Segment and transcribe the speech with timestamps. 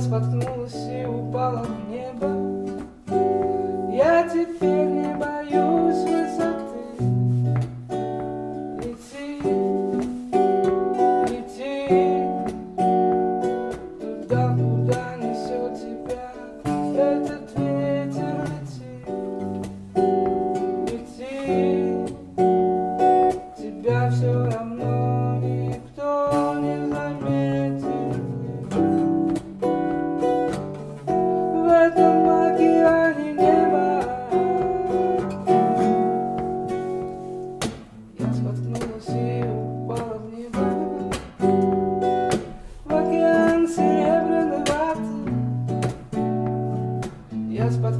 [0.00, 2.07] споткнулась и упала вниз.
[47.58, 47.97] Yes, but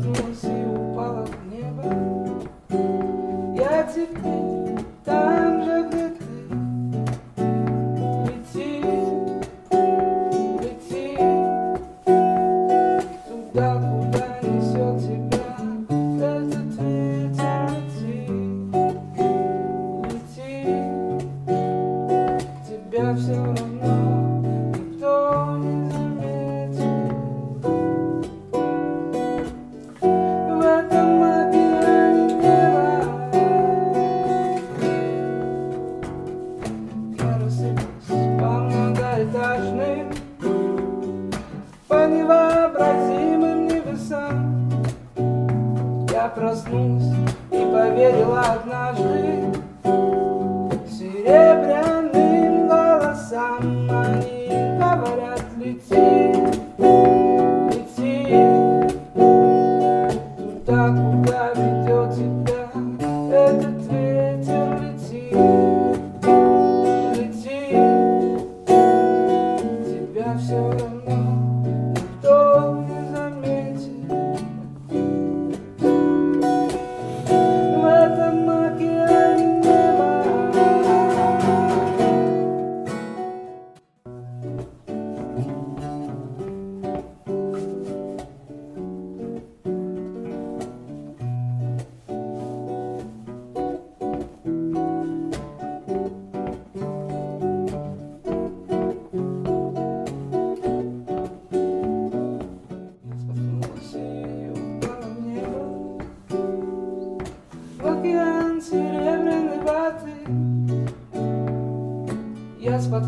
[46.28, 47.14] проснулась
[47.50, 49.57] и поверила однажды.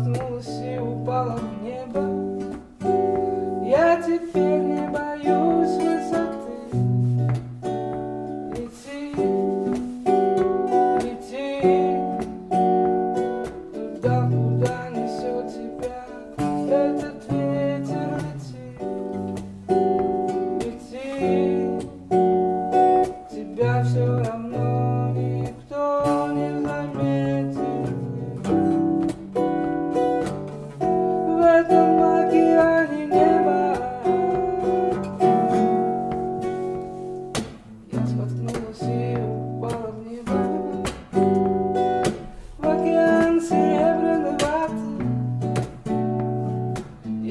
[0.01, 2.01] коснулась и упала в небо.
[3.63, 6.55] Я теперь не боюсь высоты.
[8.55, 9.13] Лети,
[11.03, 11.90] лети.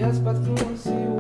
[0.01, 1.20] e as patroas se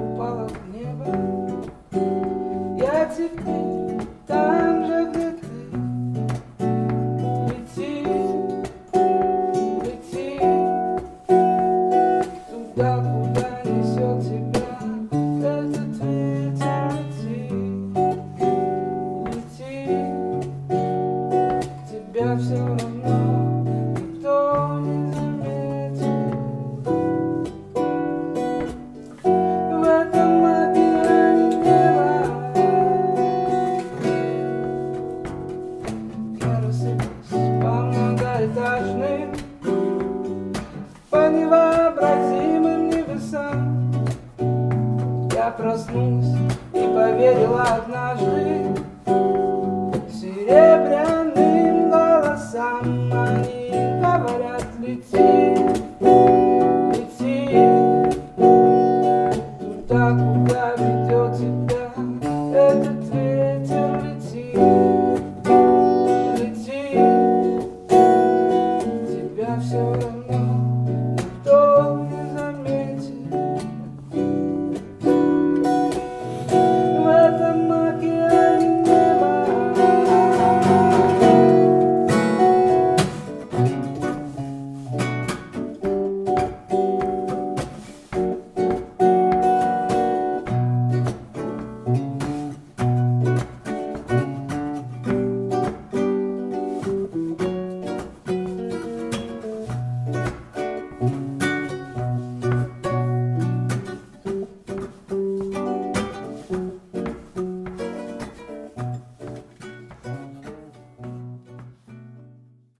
[45.50, 46.36] проснулась
[46.72, 48.76] и поверила однажды
[50.12, 51.39] серебряный.